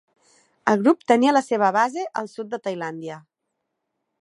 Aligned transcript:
El 0.71 0.79
grup 0.87 1.03
tenia 1.11 1.33
la 1.37 1.43
seva 1.49 1.69
base 1.77 2.07
al 2.23 2.31
sud 2.33 2.51
de 2.55 2.61
Tailàndia. 2.69 3.21